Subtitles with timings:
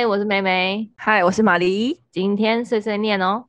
[0.00, 0.90] 嗨，我是梅梅。
[0.96, 2.00] 嗨，我是玛丽。
[2.10, 3.44] 今天碎碎念哦。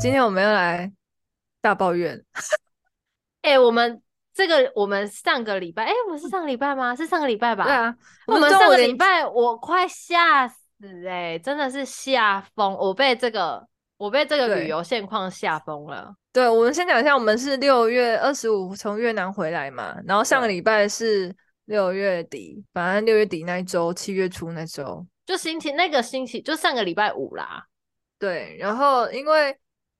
[0.00, 0.90] 今天我们要来
[1.60, 2.24] 大抱怨。
[3.42, 4.00] 哎、欸，我们
[4.32, 6.96] 这个，我们上个礼拜，哎、欸，我是上个礼拜吗？
[6.96, 7.64] 是上个礼拜吧？
[7.64, 7.94] 对啊，
[8.26, 10.56] 我们上个礼拜我快吓死
[11.06, 16.14] 哎、欸，真的是吓疯，我被这个，我被这个旅游现况吓疯了。
[16.34, 27.64] 对，我们先讲一下，我们是六月二十五从越南回来嘛，然后上个礼拜是六月底，反正六月底那一周，七月初那周，就星期那个星期，就上个礼拜五啦。
[28.18, 29.56] 对，然后因为。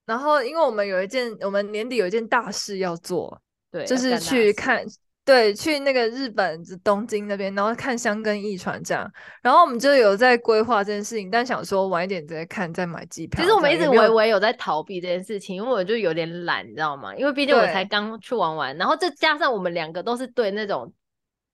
[0.06, 4.84] 然后，因为我们有一件，我们年底有一件大事要做，对，就是去看，
[5.24, 9.10] 对，去那个日本东京那边，然后看箱根驿船这样。
[9.42, 13.42] 然后我们就有在规划这件事情，但想说晚一点再看，再买机票。
[13.42, 17.16] 其实我们一直微微有在逃避这件事情，因为我就有点懒，你知道吗？
[17.16, 20.92] 因为毕竟我才刚去玩完，然后再加上我们两个都是对那种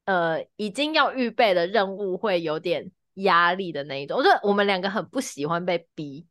[0.06, 6.26] 呃已经要预备的任务会有点压力的那一种，我觉得我们两个很不喜欢被逼。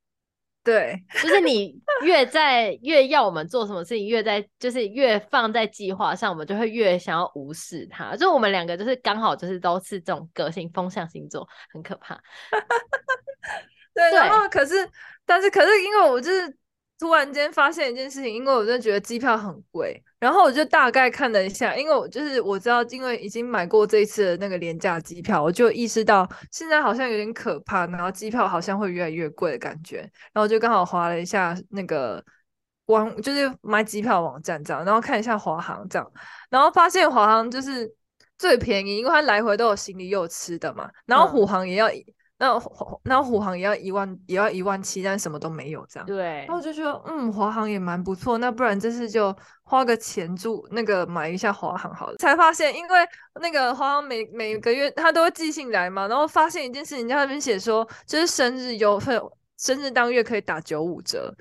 [0.64, 8.16] 对，就是你 越在越要我们做什么事情，越在就是越放在计划上，我们就会越想要无视它。
[8.16, 12.20] 就我们两个就是刚好就是都是这种个性风向星座，很可怕。
[13.96, 14.88] 对，然后可是，
[15.26, 16.59] 但是可是，因为我就是。
[17.00, 30.00] 突然间发现一件事情，因为我真的觉得机票很贵，然后我就大概看了一下，因为我就是我知道，因为已经买过这一次的那个廉价机票，我就意识到现在好像有点可怕，然后机票好像会越来越贵的感觉，
[30.34, 32.22] 然后就刚好划了一下那个
[32.88, 36.12] 网，就是买机票网站这样，然后看一下华航这样，
[36.50, 37.90] 然后发现华航就是
[38.38, 41.88] 最便宜，因为它来回都有行李又有吃的嘛，然后虎航也要。
[41.88, 42.04] 嗯
[42.40, 42.58] 那
[43.04, 46.08] 那虎航也要一万，也要一万七，但什么都没有这样。
[46.08, 48.38] 对，然后我就说，嗯，华航也蛮不错。
[48.38, 52.16] 那不然这次就花个钱住那个买一下华航好了。
[52.18, 52.98] 才发现，因为
[53.42, 59.20] 那个华航每每个月他都会寄信来嘛，然后发现一件事情，在那边写说，就是生日优惠。
[59.60, 61.34] 生日当月可以打九五折，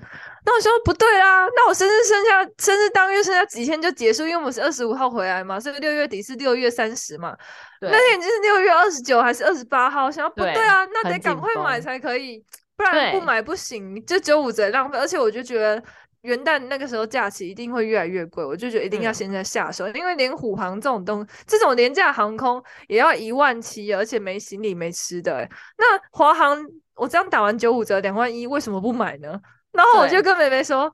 [0.45, 7.33] 那我说不对啦，那我生日剩下生日当月剩下几天就结束，因为我们是二十五号回来嘛，所以六月底是六月三十嘛，
[7.79, 10.11] 那天已经是六月二十九还是二十八号？
[10.11, 12.43] 想要不对啊，那得赶快买才可以，
[12.75, 14.97] 不然不买不行，就九五折浪费。
[14.97, 15.81] 而且我就觉得
[16.21, 26.65] 元旦那个时候假期一定会越来越贵，我就觉得一定要现在下手，嗯、因为连虎航这种东这种廉价航空也要一万七，而且没行李没吃的、欸，那华航。
[26.99, 29.39] 我这样打完九五折两万一，为什么不买呢？
[29.71, 30.93] 然后我就跟妹妹说，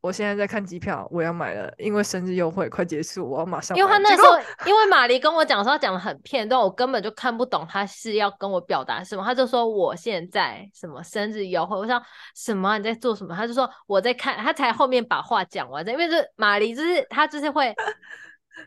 [0.00, 3.76] 我现在在看机票，我要买了，因为生日优惠快结束，我要马上。
[3.76, 9.24] 因为他那时候，因为玛丽跟我讲说，他讲的很片段，我根本就看不懂他是要跟我表达什么。
[9.24, 12.02] 他就说我现在什么生日优惠，我想
[12.34, 12.78] 什么？
[12.78, 13.34] 你在做什么？
[13.34, 15.86] 他就说我在看，他才后面把话讲完。
[15.86, 17.74] 因为这玛丽就是他就是会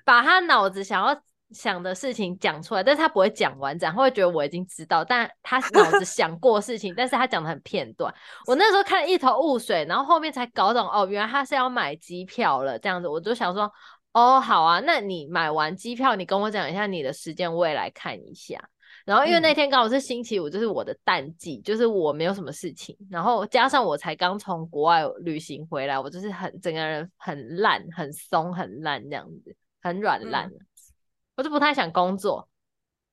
[0.05, 1.21] 把他脑子想要。
[1.51, 8.13] 想的事情讲出来，但是他不会讲完整，他会觉得我已经知道，但他脑子 想过事情，但是他讲的很片段。
[8.45, 13.71] 我那时候看一头雾水，然后后面才搞懂，哦，原来他是要买机票了，这样子，我就想说，
[14.11, 18.57] 哦，好啊，那你买完机票，你跟我讲一下你的时间，我也来看一下。
[19.05, 30.47] 然后因为那天刚好是星期五，就是我的淡季，就是我没有什么事情，然后加上我才刚从国外旅行回来，我就是很整个人很烂、很松、很烂这样子，很软烂。
[30.47, 30.66] 嗯
[31.37, 32.49] 我就不太想工作，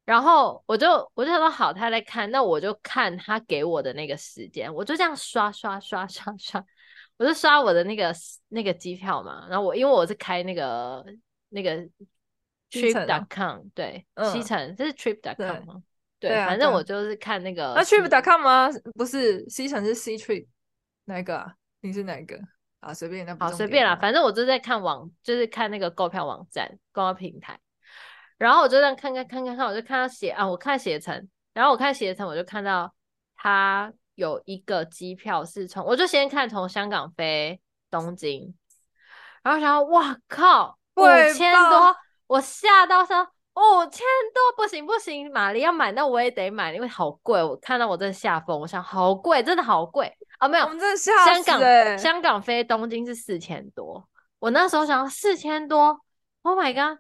[0.07, 6.65] 然后我就我就想说好，他在看，那我就看他给我的那个时间，我就这样刷刷刷刷刷，
[7.19, 8.15] 我就刷我的那个
[8.49, 9.47] 那个机票嘛。
[9.51, 11.05] 然后我因为我是开那个
[11.51, 11.87] 那个
[12.71, 15.83] trip.com，对，西城、嗯、这是 trip.com 吗？
[16.19, 17.75] 对，对啊、反正我就是看那个。
[17.75, 18.71] 那 trip.com 吗？
[18.95, 20.47] 不是，西城是 C trip，
[21.05, 21.55] 哪一个啊？
[21.81, 22.41] 你是哪一个
[22.81, 22.95] 啊？
[22.95, 27.61] 随便，那好随便啦，反正我就在看网，就是看那个购票网站、购票平台。
[28.45, 32.93] 然后我就这样看看看看看，我就看到写啊，我看携程，然后我看携程，我就看到
[33.35, 37.59] 它有一个机票是从，我就先看从香港飞
[37.91, 38.55] 东京，
[39.43, 41.03] 然后想说哇靠，五
[41.35, 41.97] 千多，
[42.27, 44.05] 我吓到说五千
[44.35, 54.07] 多不行不行，玛丽要买那我也得买，因为好贵，我看到我真的吓疯，我想好贵，真的好贵啊，没有我们在吓，香港香港飞东京是四千多，
[54.39, 55.99] 我那时候想四千多
[56.43, 56.99] ，Oh my god，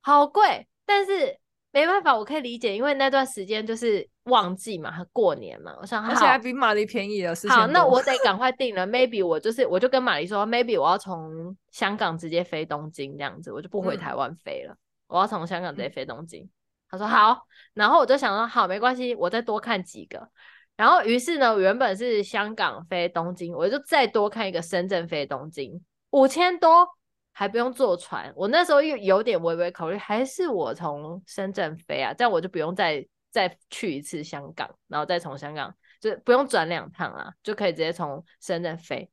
[0.00, 0.68] 好贵。
[0.86, 1.38] 但是
[1.72, 7.34] 没办法，我可以理解，因为那段时间就是旺季嘛，过年嘛，我想，而且还比玛丽便宜了。
[7.48, 8.86] 好，那我得赶快订了。
[8.86, 14.78] Maybe 我就是，我就跟玛丽说，Maybe 我要从香港直接飞东京这样子，我就不回台湾飞了，嗯、
[15.08, 16.48] 我要从香港直接飞东京。
[16.88, 20.28] 他说好，然后我就想说好，没关系，我再多看几个。
[20.76, 26.88] 然后于是呢，原本是香港飞东京，我就再多看一个深圳飞东京，五千多。
[27.34, 28.32] 还不用坐船。
[28.34, 39.10] 我那时候又有点微微考虑，还是我从深圳飞啊，这样我就不用再再去一次香港，然后再从香港就不用转两趟啊，就可以直接从深圳飞。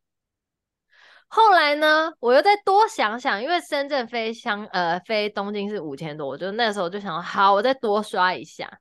[1.28, 8.80] 后来呢，我又再多想想，因为深圳飞香呃飞东京是五千多，我就那时候就想，好，我再多刷一下。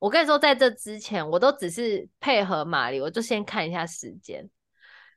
[0.00, 4.50] 我跟你说，在这之前，我都只是配合马里，我就先看一下时间。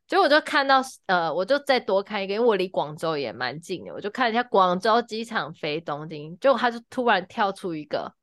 [0.07, 8.13] 结果我就看到，呃，我就再多看一个，因为我离广州也蛮近的，我就看一下广州机场飞东京，结果他就突然跳出一个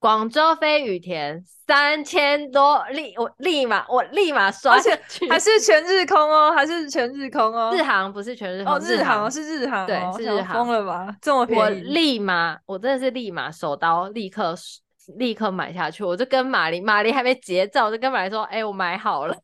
[0.00, 11.16] 广州飞羽田三千多，立我立马我立马刷下去，还是全日空哦，还是全日空哦，日航不是全日空，哦，日航是日航，对，是日航，疯了吧？
[11.22, 14.52] 这么便宜，我立马，我真的是立马手刀，立刻
[15.16, 19.36] 立刻买下去，我就跟玛丽，玛丽还没结账，我就跟玛丽说，哎、欸，我买好了。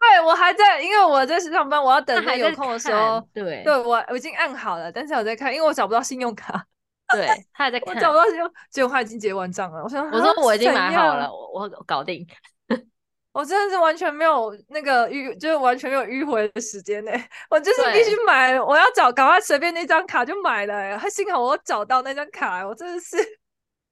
[0.00, 3.20] 对，我还在，因为我在上班，我要等他有空的时候。
[3.34, 6.64] 对，对我我已经按好了，但是我在看，因为我找不到信用卡。
[7.12, 9.82] 对，他还在看，我找不到信用，结果他已经结完账了。
[9.82, 12.26] 我想，我说我已经买好了，我我搞定。
[13.32, 17.12] 我真的是完全没有那个迂，就是完全没有迂回的时间呢。
[17.50, 20.98] 我就是必须买，我要找，赶快随便那张卡就买了。
[20.98, 23.16] 还幸好我找到那张卡，我真的是。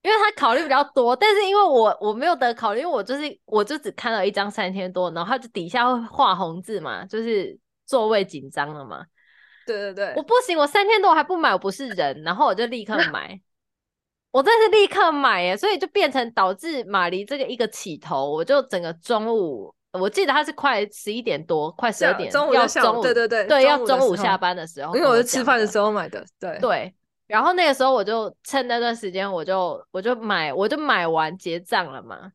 [0.07, 9.05] 因为他考虑比较多，但是因为我我没有得考虑，因为我就是我就只看到一张三千多，然后他就底下会画红字嘛，就是座位紧张了嘛。
[9.67, 13.41] 对对对，我不行，我三千多还不买，我不是人，然后我就立刻买，
[14.31, 26.95] 我真是立刻买耶，所以就变成导致马黎这个一个起头，我就整个中午，我记得他是快十一点多，快十二点，中午要中午，对对对，对要中午下班的时候，因为我是吃饭的时候买的，对对。
[27.27, 32.31] 然后那个时候我就趁那段时间，我就我就买，我就买完结账了嘛。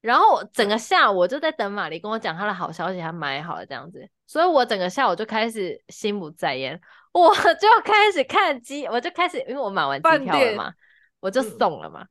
[0.00, 4.08] 然后整个下午我就在等玛丽跟我讲她的好消息，她买好了这样子。
[4.26, 6.80] 所以我整个下午就开始心不在焉，
[7.12, 10.72] 我就开始看机，我就开始因为我买完机票了嘛，
[11.20, 12.02] 我就送了嘛。
[12.02, 12.08] 嗯、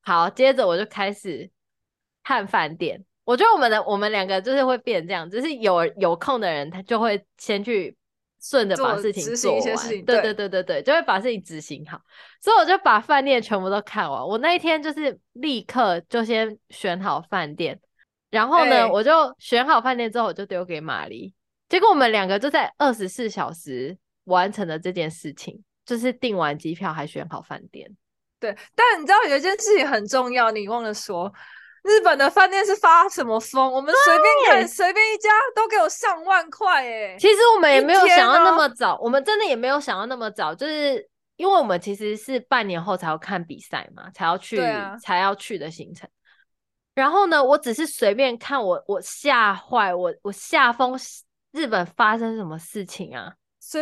[0.00, 1.48] 好，接着我就开始
[2.24, 3.04] 看饭店。
[3.24, 7.96] 我觉得我们的我们两个就是会变这样，就是有有空的人他就会先去。
[8.40, 12.00] 顺着把事情做完，对对对对对，就会把事情执行好。
[12.40, 14.26] 所以我就把饭店全部都看完。
[14.26, 17.78] 我那一天就是立刻就先选好饭店，
[18.30, 21.34] 然后呢，欸、我就选好饭店之后，我就丢给玛丽。
[21.68, 27.90] 结果我们两个就在二十四小时完成了这件事情，就是订完机票还选好饭店。
[28.40, 31.32] 对，但你知道有一件事情很重要，你忘了说。
[31.88, 33.72] 日本的饭店是发什么疯？
[33.72, 37.16] 我们随便看，随便一家都给我上万块哎！
[37.18, 46.08] 其实我们也没有想要那么早，我们真的也没有想要那么早，就是因为我们其实是半年后才要看比赛嘛，才要去，啊、才要去的行程。
[46.94, 50.98] 然后呢，我只是随便看我，我我吓坏我，我吓疯！
[51.52, 53.32] 日本发生什么事情啊？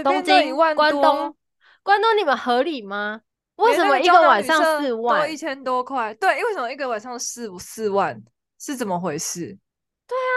[0.05, 1.35] 东京、关东、
[1.82, 3.20] 关东，你们合理吗？
[3.56, 6.12] 为什么一个晚上四万多一千多块？
[6.14, 8.17] 对，为什么一个晚上四四万
[8.58, 9.56] 是怎么回事？
[10.06, 10.32] 对啊，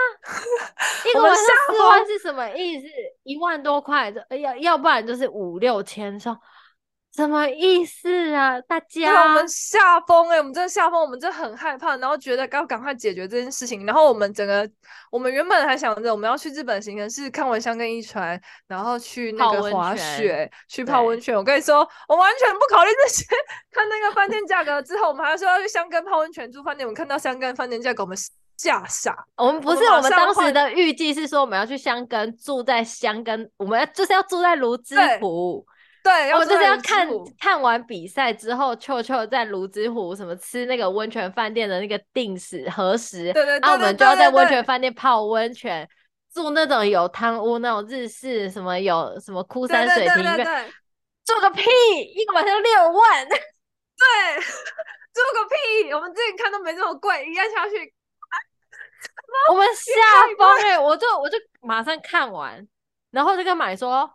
[1.05, 2.87] 一个晚上四万是什么意思？
[3.23, 4.11] 一万多块，
[4.41, 6.35] 要要不然就是五六千说。
[7.19, 8.61] 什么意思啊？
[8.61, 10.37] 大家，我们吓疯哎！
[10.37, 13.85] 我们真的吓疯，我们真的很害怕，然后觉得要赶快解决这件事情。
[13.85, 14.65] 然后我们整个，
[15.11, 21.35] 我们原本还想着我们要去日本行程是看完箱根一船，然后去那个滑雪，去泡温泉。
[21.35, 23.25] 我跟你说，我完全不考虑这些。
[23.69, 26.87] 看那个饭店价格之后，我们还说要去箱根泡温泉住饭店。
[26.87, 28.17] 我们看到箱根饭店价格，我们
[28.55, 29.13] 吓傻。
[29.35, 35.65] 我们不是，我们，当时的预计是说我们要去箱根住在箱根，我们要就是要住在芦之湖。
[36.01, 37.07] 对，我就是要看
[37.39, 45.87] 看完比赛之后，秋秋在泸沽湖什么吃那个温泉饭店的那个定时核时，对对，然后我们就要在温泉饭店泡温泉，
[46.33, 50.73] 住那种有汤屋那种日式什么有什么枯山水庭院，
[51.25, 51.63] 住个屁，
[52.15, 53.35] 一个晚上六万， 对，
[55.13, 55.49] 住个
[55.83, 57.93] 屁，我们之前看都没这么贵，一按下去，
[59.49, 59.91] 我们吓
[60.37, 62.65] 疯哎，我就我就马上看完，
[63.11, 64.09] 然后就跟买说。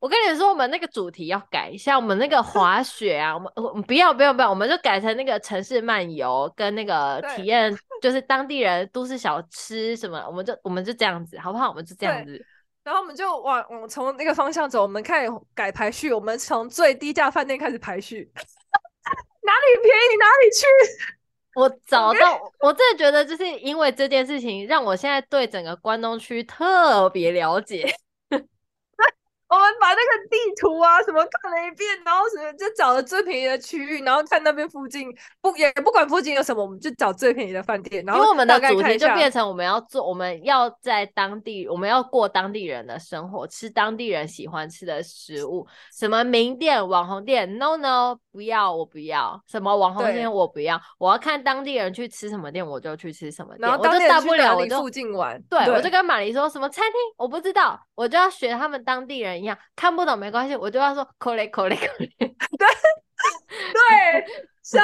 [0.00, 11.68] 我跟你说，我们那个主题要改一下，我们那个滑 雪啊，我们我们不要不要不要，我们就改成那个城市漫游跟那个体验， 就是当地人都市小吃什么，我们就我们就这样子，好不好？
[11.68, 12.46] 我们就这样子，
[12.84, 18.30] 然后我们就往往从那个方向走，我们开始改排序，我们从最低价饭店开始排序，
[19.42, 20.64] 哪里便宜哪里去。
[21.54, 27.92] 我找到，我真的觉得就是因为这件事情，让我现在对整个关东区特别了解。
[29.48, 35.08] 我们把那个地图啊什么看了一遍，然后什么就找了最便宜的区域，然后看那边附近
[35.40, 38.04] 不也不管附近有什么，我们就找最便宜的饭店。
[38.04, 45.66] 然后因为我们的主题就变成我们要做，我们要在当地，我们要过当地人的生活，吃当地人喜欢吃的食物，
[45.98, 55.40] 什么名店、网红店，no no，不要，我不要，什么网红店我不要，我要看当地人去吃什么店，我就去吃什么店，我就大不了我就附近玩。
[55.48, 62.06] 对，对我就跟玛丽说什么餐厅我不知道，我就要学他们当地人一样，看不懂没关系，我就要说口雷口雷口雷。
[62.18, 62.68] 对
[63.72, 64.26] 对，
[64.62, 64.80] 笑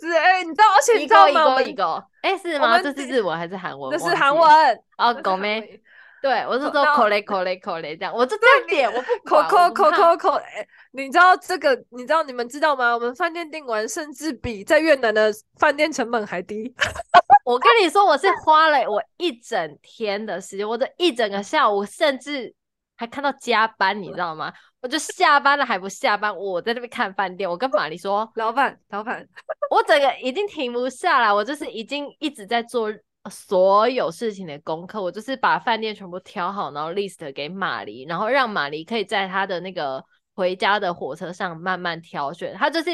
[0.00, 0.44] 死哎、欸！
[0.44, 1.62] 你知道，而且你知道吗？
[1.62, 2.80] 一个哎，是吗？
[2.80, 3.90] 这是日文还是韩文？
[3.90, 5.80] 这是韩文哦，狗妹。
[6.22, 11.76] 对，我是说口雷口雷口雷这样，我就这样点，我不口口口口口哎，你知道这个？
[11.90, 12.94] 你知道你们知道吗？
[12.94, 16.74] 我们饭店订完，甚至比在越南的饭店成本还低。
[17.44, 22.52] 我跟你说，我是花了我一整天的时间，我这一整个下午，甚至
[22.96, 24.52] 还看到加班，你知道吗？
[24.80, 27.48] 我就下班了还不下班，我在那边看饭店。
[27.48, 29.26] 我跟玛丽说： “老板，老板，
[29.70, 32.92] 我整个已经停不下来，我就是已经一直在做。”
[33.28, 40.00] 所有事情的功课，我就是把饭店全部挑好，然后 list 给玛丽，然后让玛丽可以在她的那个
[40.36, 42.54] 回家的火车上慢慢挑选。
[42.54, 42.90] 她就是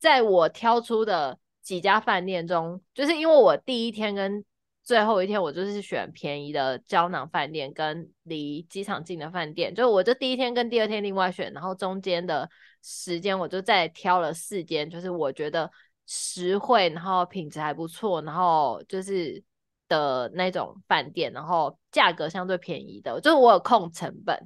[0.00, 4.44] 在我挑出的几家饭店中，就是因为我第一天跟
[4.86, 12.48] 最后一天，我就是选便宜的胶囊饭店跟离机场近的饭店，就我就第一天跟第二天另外选，然后中间的
[12.82, 15.70] 时间我就再挑了四间，就是我觉得
[16.06, 19.44] 实惠，然后品质还不错，然后就是。
[19.88, 24.36] 的那种饭店，然后价格相对便宜的，就是我有控成本，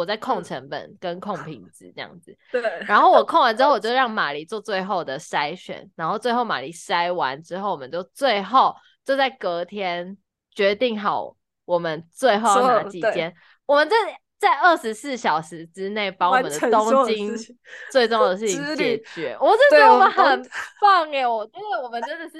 [0.00, 2.36] 我在控成本跟控品质这样子。
[2.50, 2.62] 对。
[2.86, 10.16] 然后我控完之后，我 就让玛丽做最后的筛选，然后最后玛丽筛完之后，我们就最后就在隔天
[10.54, 13.32] 决定好我们最后哪几间。
[13.66, 13.94] 我们这
[14.38, 17.36] 在二十四小时之内把我们的东京
[17.92, 19.36] 最重要的事情解决。
[19.40, 21.26] 我真的觉得我们很棒耶！
[21.26, 22.38] 我觉得我们真的是。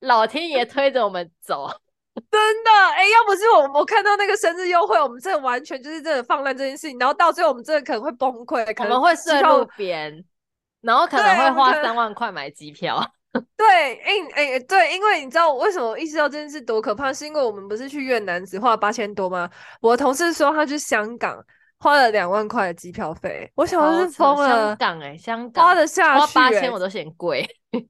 [0.00, 1.68] 老天爷推着我们走，
[2.30, 3.10] 真的哎、欸！
[3.10, 10.24] 要不是我，我看到那个生日优惠，我们真的完全就是真的放烂这件事情，然后到最后我们真的可能会崩溃，可能会睡路边，
[10.80, 13.00] 然后可能会花三万块买机票。
[13.56, 13.66] 对，
[14.00, 19.48] 哎哎、对，因为你知道我为什么我意识到这件事多可怕，是因为我们不是去越南只花了八千多吗？
[19.80, 21.36] 我的同事说他去香港。
[21.80, 24.48] 花了两万块的机票费，我想的是疯了。
[24.48, 27.46] 香港哎、欸，香港花的下去、欸，花八千我都嫌贵。
[27.70, 27.82] 对，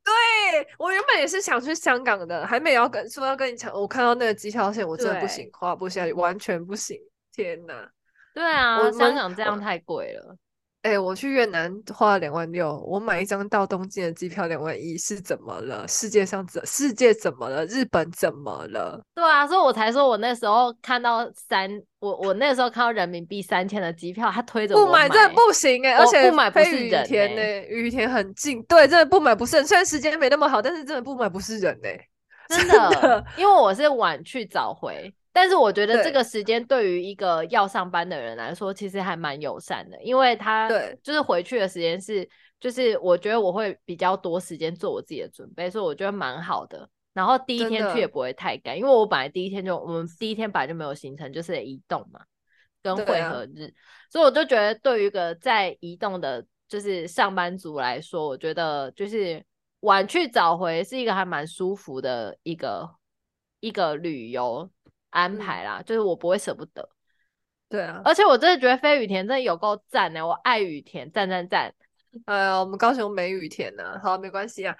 [0.78, 6.98] 我原本也是想去香港的，还没要跟说要跟你抢，我看到那个机票线，我真的不行，花不下去，完全不行。
[7.32, 7.88] 天哪！
[8.34, 10.36] 对啊，香港这样太贵了。
[10.82, 15.86] 哎、欸，我去越南花了两万六，我买一张到东京的机票两万一，是怎么了？
[15.88, 17.66] 世界上怎世界怎么了？
[17.66, 19.00] 日本怎么了？
[19.12, 21.68] 对啊，所以我才说我那时候看到三，
[21.98, 29.66] 我我那时候看到人民币三千的机票，他推着不买真的不行哎、欸，而且不买不是人哎、欸，羽田很近，对，真的不买不是人。
[29.66, 32.08] 虽然时间没那么好，但是真的不买不是人哎、欸，
[32.56, 35.12] 真的，真的，因为我是晚去早回。
[35.40, 40.68] 但是我觉得这个时间对于一个要上班的人来说，其实还蛮友善的，因为他
[41.00, 42.28] 就是回去的时间是，
[42.58, 46.90] 就是我觉得我会比较多时间做我自己的准备，所以我觉得蛮好的。
[47.12, 52.20] 然后第一天去也不会太赶，因为我本来第一天就我们第一天本来就没有行程，就是移动嘛，
[52.82, 53.72] 跟会合日，啊，
[54.10, 59.40] 所以我就觉得对于一个在移动的，就是上班族来说，我觉得就是
[59.82, 62.90] 晚去早回是一个还蛮舒服的一个
[63.60, 64.68] 一个旅游。
[65.10, 66.88] 安排啦，就是我不会舍不得。
[67.68, 71.74] 对啊，而且我真的觉得飞羽田真的有够赞呢，我爱羽田，赞赞赞！
[72.24, 74.74] 哎呀，我们高雄没雨田呢，好，没关系啊。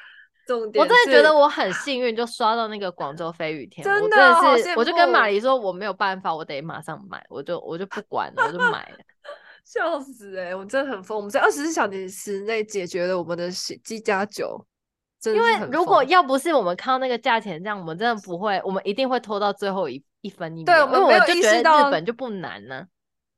[0.47, 8.99] 重点，我真的觉得我很幸运，就刷到那个广州飞羽田，真的，我真的是，我就跟玛丽说我没有办法，我得马上买，我就我就不管了，我就买了。
[9.63, 14.67] 笑死哎、欸，我真的很疯，我们在二十四小时内解决了我们的机加酒。
[15.27, 20.75] 因为如果要不是我们看到那个价钱这样，我们真的不会，我们一定会拖到最后一一分一秒。
[20.75, 22.87] 对，我们没有意识到日本就不难呢、啊。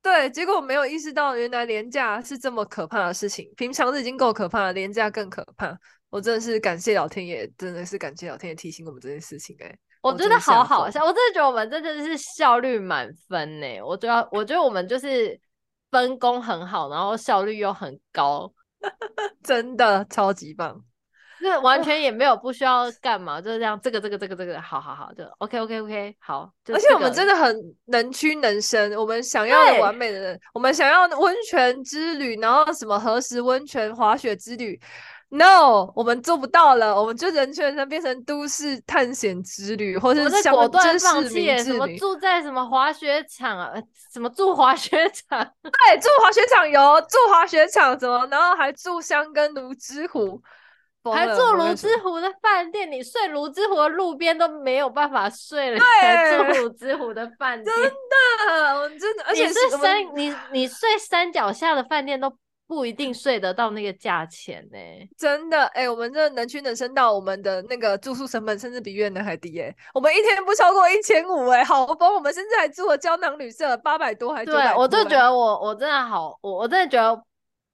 [0.01, 3.47] 对，结果我没有意识到原来廉价是这么可怕的事情。
[3.55, 5.77] 平常日已经够可怕了，廉价更可怕。
[6.09, 9.65] 我真的是感谢老天爷，真的是感谢老天爷提醒我们这件事情、欸。
[9.65, 13.81] 哎，我觉得好好笑，我真的觉得我们真的是效率满分呢、欸。
[13.81, 15.39] 我觉得，我觉得我们就是
[15.91, 18.51] 分工很好，然后效率又很高，
[19.43, 20.83] 真的超级棒。
[21.41, 26.49] 就 是完全也没有不需要干嘛，就是这样，这个这个这个这个，好好好，就 OK OK OK，好。
[26.63, 27.55] 这个、而且我们真的很
[27.85, 34.79] 能屈能伸，我们想要的完美的人，我们想要温泉之旅，然后什么何时温泉滑雪之旅
[35.29, 43.73] ，No，我们做不到了，我们就人全人变成都市探险之旅，或者是果断放弃什么住在什么滑雪场啊，
[44.13, 50.41] 什么住滑雪场，对，住滑雪场游住滑雪场怎么，然后还住香根芦之湖。
[51.05, 62.31] 还住泸之湖的饭店，你睡泸之湖的路边都没有办法睡了，对还住泸之湖的饭店，真的，我真的， 而且是山，你你睡山脚下的饭店都
[62.67, 77.23] 不一定睡得到那个价钱呢、欸，真的，哎、欸，我们这能屈能伸到我们的那个住宿成本甚至比越南还低、欸，哎，我们一天不超过一千五，哎，好疯，我们甚至还住了胶囊旅社，八百多还多、欸，对，我就觉得我我真的好，我我真的觉得。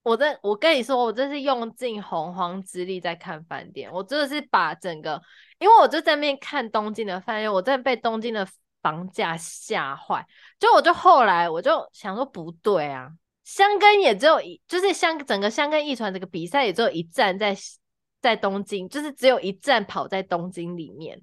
[0.07, 3.91] 我这，我跟你说，我这是用尽洪荒之力在看饭店。
[3.91, 5.21] 我真的是把整个，
[5.59, 8.47] 因为我就在那边看东京的饭店，我真的被东京的
[8.81, 10.25] 房价吓坏。
[10.57, 13.11] 就我就后来我就想说，不对啊，
[13.43, 17.53] 箱根也只有一，就是箱整个箱根驿传这个比赛也只有一站在
[18.21, 21.21] 在东京，就是只有一站跑在东京里面。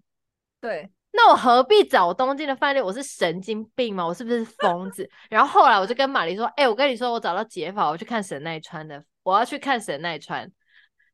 [0.61, 0.91] 对。
[1.17, 2.85] 那我何必找东京的饭店？
[2.85, 4.05] 我是神经病吗？
[4.05, 5.09] 我是不是疯子？
[5.31, 10.51] 然后后来我就跟玛丽说：“哎、欸，我跟你说，我找到解法，我去看神奈川的，我要去看神奈川。”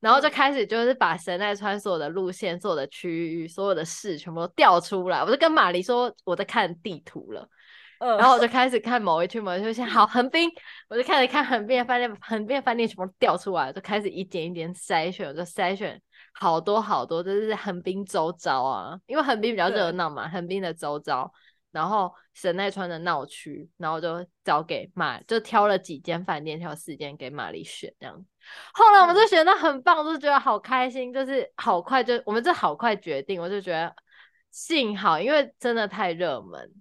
[0.00, 5.22] 然后就开始就是把神奈川所有的路线、所有的区域、所有的市全部都调出来。
[5.22, 7.46] 我就跟玛丽说我在看地图了，
[7.98, 10.50] 嗯，然后我就开始看某一区某一区，先好横滨，
[10.88, 16.00] 我就开始看横滨的饭店，横滨的饭店全部调出来，就开始一点一点筛选，我就筛选。
[16.32, 21.30] 好多好多，就是横滨周遭啊，因为横滨比较热闹嘛，横滨的周遭，
[21.70, 28.26] 然后神奈川的闹区，然后就找给马，就挑了几间饭店，挑四间给玛丽选这样。
[28.72, 33.94] 后来我们就选到很棒，就觉得好开心，就是好快就我们这好快决定，我就觉得
[34.50, 36.72] 幸好，因为真的太热门，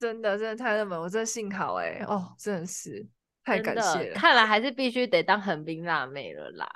[0.00, 3.06] 真的真的太热门，我真的幸好哎、欸，哦，真的是
[3.44, 6.66] 太感谢了，看来还是必须得当横滨辣妹了啦，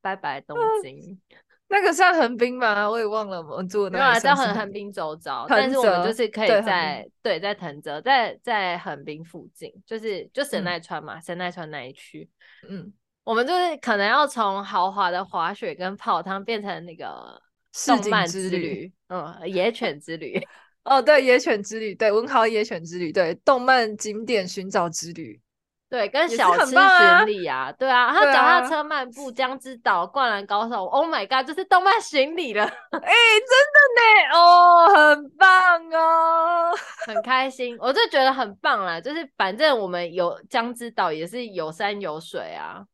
[0.00, 1.20] 拜拜东 京。
[1.68, 2.88] 那个算横滨吗？
[2.88, 4.04] 我也忘了，我们住的那个。
[4.04, 12.28] 对啊，在横横滨周遭，但是我们就是可以在对，在藤泽，在在横滨附近，就是就神奈川嘛，神奈川那一区。
[12.68, 12.92] 嗯，
[13.24, 17.40] 我们就是可能要从豪华的滑雪跟泡汤变成那个
[17.86, 20.40] 动漫之旅，嗯，野犬之旅。
[20.84, 25.40] 哦，对，野犬之旅，对，文豪野犬之旅，对，动漫景点寻找之旅。
[25.88, 36.74] 对，跟小吃巡礼啊，啊，对啊，他脚踏车漫步江之岛、灌篮高手，Oh my god，就是动漫巡礼了，哎、欸，真的呢，哦，很棒哦，
[37.06, 42.84] 很开心，我就觉得很棒啦，就是反正我们有江之岛也是有山有水啊，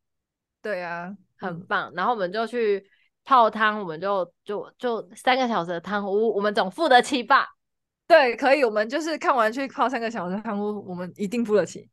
[0.61, 2.87] 对啊，很棒，然后我们就去
[3.25, 7.49] 泡汤，我们就就就三个小时的汤屋，我们总付得起吧？
[8.07, 11.89] 对，可以，我们就是看完去泡三个小时的汤屋，我们一定付得起，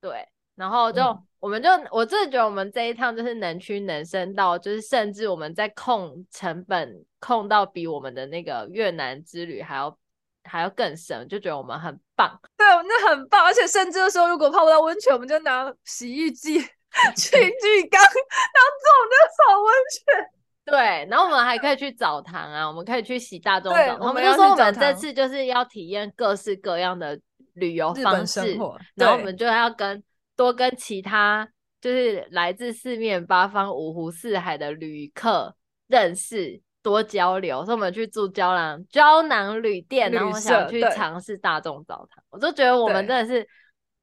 [0.00, 0.24] 对。
[0.56, 9.98] 然后就，嗯、我们就，我真的觉得我们这一趟就是能屈能伸到，就是甚至我们在控成本控到比我们的那个越南之旅还要
[10.44, 12.38] 还要更省，就觉得我们很棒。
[12.56, 16.60] 对，那很棒，而且甚至的时候如果泡不到温泉，我们就拿洗浴剂
[17.18, 20.30] 去浴缸 当做我们的泡温泉。
[20.66, 23.98] 对，然后我们还可以去澡堂啊，我们可以去洗大众澡堂。
[23.98, 27.18] 我们就说我们这次就是要体验各式各样的
[27.54, 28.56] 旅游方式，
[28.94, 30.00] 然后我们就要跟。
[30.36, 31.48] 多跟其他
[31.80, 35.54] 就是来自四面八方、五湖四海的旅客
[35.86, 37.64] 认识，多交流。
[37.64, 42.24] 所以我们去住胶囊胶囊旅店，然后我想去尝试大众澡堂。
[42.30, 43.46] 我就觉得我们真的是，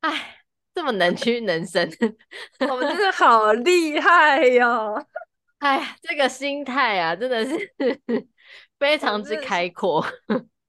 [0.01, 0.37] 哎，
[0.73, 1.89] 这么能屈能伸，
[2.69, 4.95] 我们真的 好厉害哟！
[5.59, 7.71] 哎，这个心态啊，真的是
[8.79, 10.05] 非常之开阔。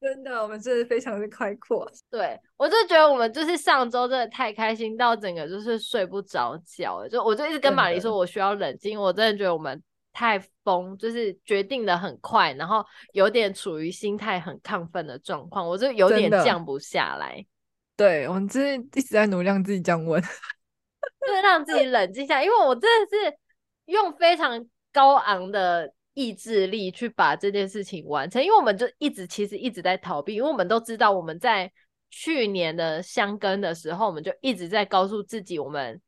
[0.03, 1.89] 真的，我们真的非常的开阔。
[2.11, 9.01] 对，我就觉得我们就是上周真的太开心到整个就是睡不着觉，就我就一直跟玛丽说，我需要冷静。
[9.01, 9.81] 我真的觉得我们
[10.13, 17.47] 太疯，就是决定的很快，然后有点处于心态很亢奋的状况，我就有点降不下来。
[17.97, 18.61] 对，我们真
[18.91, 20.21] 的一直在努力让自己降温，
[21.25, 23.39] 就是让自己冷静下来，因为我真的是
[23.85, 25.93] 用非常高昂的。
[26.15, 31.71] 意志力去把这件事情完成，因为我们就一直其实一直在逃避，因为我们都知道我们在
[32.11, 35.99] 去年的箱根的时候，我们就一直在告诉自己，我们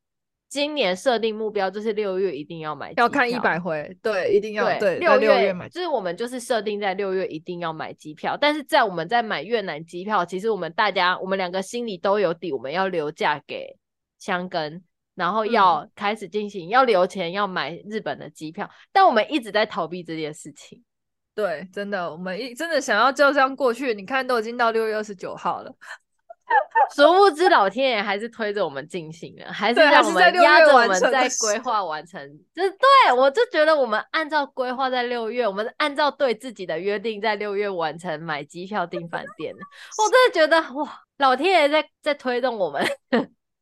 [0.49, 13.77] 今年设定目标就是六月一定要买机票，要看一百回，对，一定要对六月，月买，就是我们就是设定在六月一定要买机票，但是在我们在买越南机票，其实我们大家我们两个心里都有底，我们要留价给
[14.19, 14.85] 箱根。
[15.14, 20.83] 然后要开始进行，嗯、要留钱，要买日本的机票，但我们一直在逃避这件事情。
[21.35, 23.92] 对，真的，我们一真的想要就这样过去。
[23.94, 25.74] 你看，都已经到六月二十九号了。
[26.94, 32.20] 殊不知老天爷还是推着我们进行了，还是让我们压着我们在规划完成。
[32.55, 39.55] 就是对我就觉得我们按照规划在六月，我们按照对自己的约定在六月完成买机票订饭店。
[39.55, 42.87] 我真的觉得哇，老天爷在在推动我们。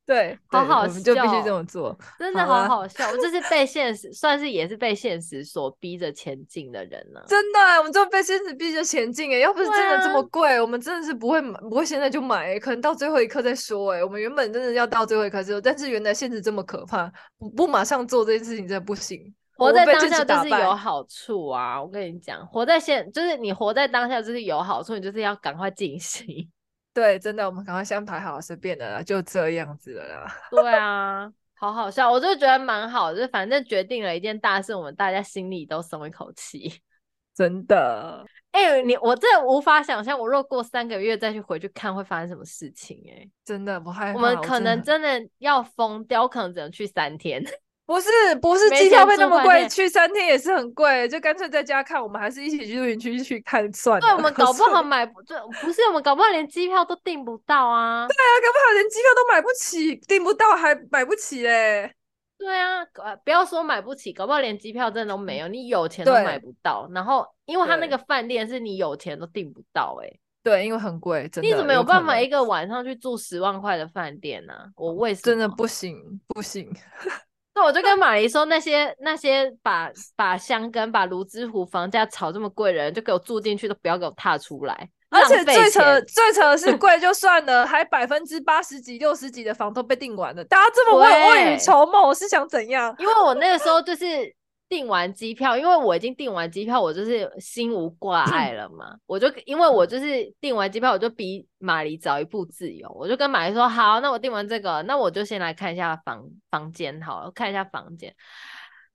[0.04, 3.08] 对，好好笑，就必须这么做，真的好好笑。
[3.10, 7.24] 我这是 被现实，算是也是被现实所逼着前进的人了。
[7.28, 14.04] 真的，我们就被现实逼着前进哎，要不是真的这么贵，啊、我们真的是不会买，不会现在就买，可能到最后一刻再说哎。
[14.04, 19.32] 我们原本真的要到最后一刻之后，但是原来现实这么可怕，不不马上做这件事情真的不行。
[19.56, 26.50] 活在当下就是有好处啊，我跟你讲，活在现就是你活在当下就是有好处，你就是要赶快进行。
[26.94, 30.36] 对，真的，我们赶快先排好，随便的啦，就这样子了啦。
[30.50, 36.80] 对啊，好好笑，我就觉得蛮好，就反正决定了一件大事，我们大家心里都松一口气。
[37.34, 43.22] 真的，哎、欸，你我真的无法想象，我若过三个月再去回去看，会发生什么事情、欸？
[43.22, 47.42] 哎，真的不害怕，我们可能真的要疯掉，可能只能去三天。
[47.92, 48.08] 不是
[48.40, 52.02] 不是，机票费那么贵，去三天也是很贵，就干脆在家看。
[52.02, 54.00] 我们还是一起去露营区去看算了。
[54.00, 58.08] 对，我们搞不好买不，就不是我们搞不好连机票都订不到啊。
[58.08, 61.92] 对啊，搞不好连机票都买不起，订不到还买不起嘞。
[62.38, 66.88] 对啊，呃，不要说买不起，搞不好连机票真的都没有，你有钱都买不到。
[66.94, 71.48] 然后，因为他那个饭店是你有钱都订不到，欸，哎，对，因为很贵，真的。
[71.50, 74.54] 你怎么有办法一个晚上去住十万块的饭店呢？
[74.54, 74.64] 啊？
[74.76, 75.22] 我为什么？
[75.24, 76.74] 真的不行，不行。
[77.54, 84.88] 那我就跟玛丽说，那些那些把把香根、把泸沽湖房价炒这么贵的人，就给我住进去，都不要给我踏出来。
[85.10, 90.42] 而且最扯最扯的是 贵就算了，还百分之八十几、六十几的房都被订完了。
[90.44, 92.94] 大家这么未未雨绸缪，我是想怎样？
[92.98, 94.34] 因为我那个时候就是。
[94.72, 98.96] 订完机票，因为我已经订完机票，我就是心无挂碍了嘛。
[99.04, 102.90] 我就因为我就是订完机票，我就比玛丽早一步自由。
[102.92, 108.14] 我就跟玛丽说：“好，那我订完这个，那我就先来看一下房房间，好了，看一下房间。”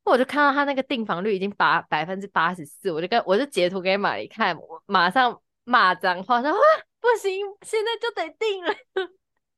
[0.04, 6.58] 我就看到他那个订房率已经八百分之八十四，我就跟我就截图给玛丽看，我马上骂脏话说：“啊，
[7.00, 8.74] 不行，现在就得订了。”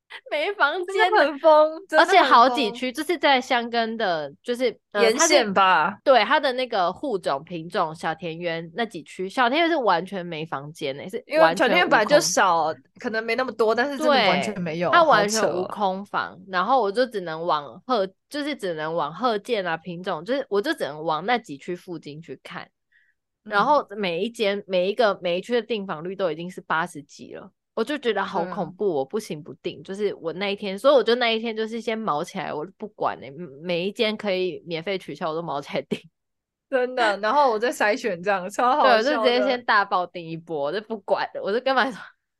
[0.31, 4.65] 没房间，很疯，而且好几区就是在香根的，就是
[4.99, 5.97] 沿线吧。
[6.03, 16.39] 对，它的那个户种品种小田园那几区，小田园是完全没房间呢，是因为小田园本来就少，可能没那么多，但是真的完全没有，它完全无空房。
[16.47, 22.67] 然后我就只能往鹤，就是只能往鹤见啊品种，就是我就只能往那几区附近去看。
[23.43, 27.51] 然后每一间、每一个每一区的订房率都已经是八十几了。
[27.79, 35.97] 我就觉得好恐怖，我不行不定，就是我那一天，所以我就那一天就是先毛起来，我不管哎、欸，每一间可以免费取消，我都毛起来订，
[36.69, 37.15] 真的。
[37.19, 39.01] 然后我再筛选这样，超好笑。
[39.01, 41.97] 对，我就直接先大爆订一波，我就不管，我就跟他说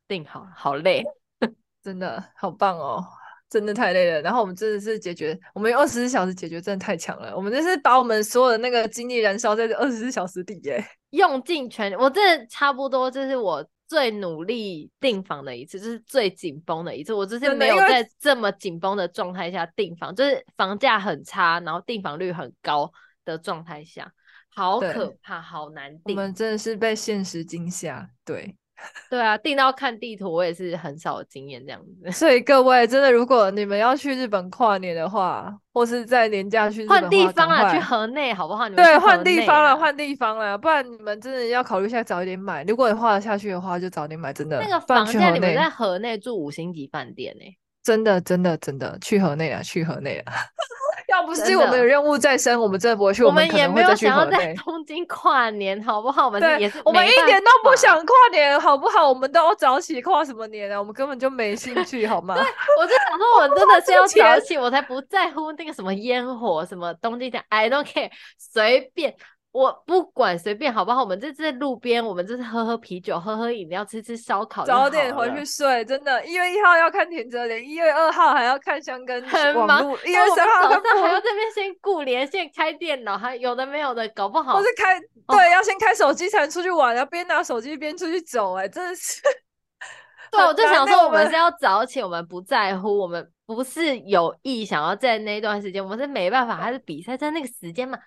[0.10, 1.02] 订好，好累，
[1.82, 3.02] 真的好棒哦，
[3.50, 4.22] 真的太累了。
[4.22, 7.34] 然后我们真的是解决，我们用二十四小时解决，真的太强了。
[7.34, 13.66] 我们就是把我们所有的那个精力燃烧在这二十四小时里，耶，用尽全力，我这差不多就是我。
[13.90, 17.12] 最努力订房的一次，就是最紧绷的一次。
[17.12, 22.92] 我之前没有在这么紧绷的状态下订房，就是房价很差，然后订房率很高
[23.26, 24.14] 的状态下，
[24.54, 26.16] 好可怕，好难订。
[26.16, 28.56] 我们真的是被现实惊吓，对。
[29.10, 32.12] 对啊，订到看地图，我也是很少有经验这样子。
[32.14, 38.68] 所以各位，真的，如果你们要去日本跨年的话，或是在年假去换地方啊，去河内好不好？
[38.70, 42.64] 你们对，换地方了，换地方了，不然你们真的要考虑一下，早一点买。
[42.64, 44.32] 如果你花得下去的话，就早点买。
[44.32, 47.44] 真的，那个房价，你们在河内住五星级饭店呢？
[47.84, 50.34] 真的，真的，真的，去河内啊，去河内啊。
[51.10, 53.24] 要不是我们有任务在身，我们真的不会去。
[53.24, 56.26] 我们也没有想要在 东京跨年，好不好？
[56.26, 59.10] 我们也是，我们一点都不想跨年，好不好？
[59.10, 60.80] 我们都要早起跨什么年啊？
[60.80, 62.36] 我们根本就没兴趣，好吗？
[62.36, 62.44] 对，
[62.80, 69.16] 我就想说，我真的是要早起，我才不在乎那个什么烟火，什么东京的，I don't care，随便。
[69.52, 71.02] 我不管随便好不好？
[71.02, 75.84] 我们这是在路边，我们这是喝喝啤酒，喝喝饮料，吃吃烧烤，早点回去睡。
[75.86, 79.84] 真的，一月一号要看田泽林，一月二号还要看香 根，很忙。
[80.06, 84.56] 一月三号早上还要这边先顾连线、开电脑，还有的没有的，搞不好。
[84.56, 88.66] 我是开，对，哦、要先开手机才能出去玩，要边拿手机边出去走、欸。
[88.66, 89.20] 哎，真的是。
[90.32, 97.98] 对，我就想说，我们是要早起，我们不在乎，我们不是有意想要在那段时间，我们是没办法，还是比赛在那个时间嘛。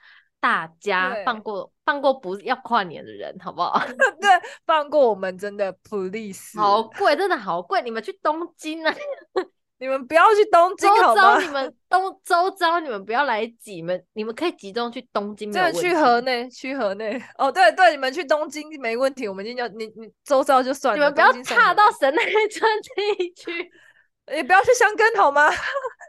[0.43, 3.81] 大家放过放过不要跨年的人，好不好？
[4.21, 4.29] 对，
[4.67, 6.59] 放过我们真的，please。
[6.59, 7.81] 好贵，真的好贵。
[7.81, 8.93] 你们去东京啊？
[9.79, 11.39] 你们不要去东京好吗？
[11.41, 17.23] 你们东周遭你们不要来挤，你们你们可以集中去东京，真的，去河内，去河内。
[17.39, 20.99] 哦，对对，你们去东京没问题，我们今天就你你周遭就算了。
[20.99, 23.71] 你们不要踏到神奈川这一区，
[24.35, 25.49] 也不要去香根好吗？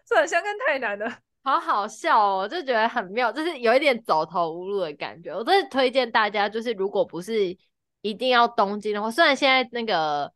[0.08, 1.20] 算了，香根太难了。
[1.44, 5.36] 好好笑哦，就觉得很妙，就是有一点走投无路的感觉。
[5.36, 7.56] 我真的推荐大家，就是如果不是
[8.02, 10.34] 一定要东京的话，虽然现在那个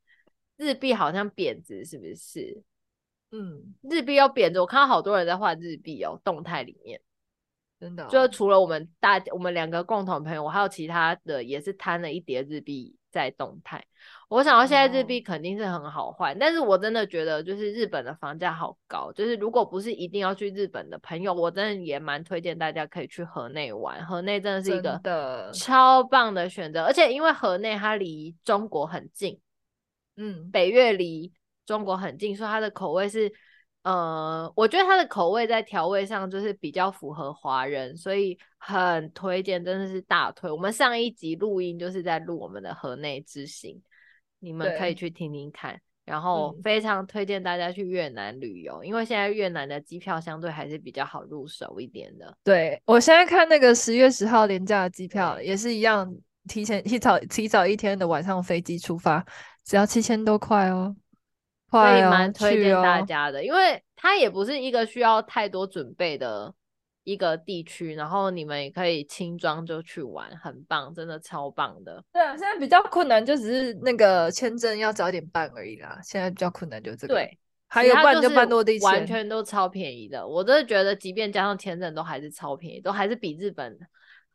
[0.57, 2.61] 日币好像贬值，是不是？
[3.31, 7.01] 嗯，日币要贬值，我看到好多人在换日币哦，动态里面。
[7.79, 13.85] 真的、哦，就除了我们大我们两个共同朋友，我还有其他的也是摊了一叠日币在动态。
[14.29, 24.05] 我想到现在日币肯定是很好换，哦，但是我真的觉得就是日本的房价好高，就是如果不是一定要去日本的朋友，我真的也蛮推荐大家可以去河内玩。
[24.05, 29.39] 河内真的是一个超棒的选择，而且因为河内它离中国很近，
[30.17, 31.31] 嗯，北越离
[31.65, 33.31] 中国很近，所以它的口味是。
[33.83, 40.51] 呃，我觉得它的口味在调味上就是比较符合华人，所以很推荐，真的是大推。
[40.51, 43.81] 我们上一集录音就是在录我们的河内之行，
[44.39, 45.79] 你们可以去听听看。
[46.05, 52.33] 然后非常推荐大家去越南旅游，嗯，因为现在越南的机票相对还是比较好入手一点的。
[52.45, 56.09] 对，我现在看那个十月十号廉价的机票也是一样，
[56.47, 59.21] 提前提早提早一天的晚上飞机出发，
[59.65, 60.95] 只要七千多块哦。
[61.69, 66.53] 所以蛮推荐大家的，哦，因为它也不是一个需要太多准备的
[67.07, 72.03] 一个地区，然后你们也可以轻装就去玩，很棒，真的超棒的。
[72.11, 75.97] 对啊，现在比较困难就只是那个签证要早点办而已啦。
[76.03, 77.13] 现在比较困难就这个。
[77.13, 77.39] 对，
[77.69, 80.27] 还有办就办落地签，完全都超便宜的。
[80.27, 83.77] 我真的觉得，即便加上签证，都还是超便宜，都还是比日本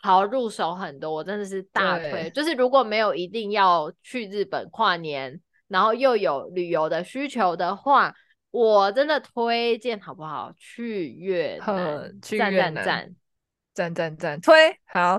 [0.01, 1.13] 好入手很多。
[1.13, 5.41] 我真的是大推，就是如果没有一定要去日本跨年。
[5.69, 8.15] 然后又有旅游的需求的话，
[8.53, 10.53] 我真的推荐好不好？
[10.57, 15.19] 去越南，去越南，赞赞赞赞，推好，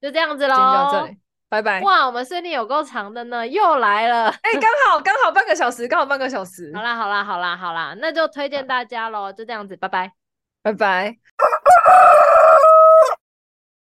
[0.00, 1.08] 就这样子喽。
[1.48, 1.82] 拜拜。
[1.82, 4.30] 哇，我们顺利有够长的呢，又来了。
[4.30, 6.72] 哎、欸，刚好刚好半个小时，刚好半个小时。
[6.74, 10.12] 好啦好啦好啦好啦，那就推荐大家喽，就这样子，拜拜，
[10.62, 11.18] 拜拜。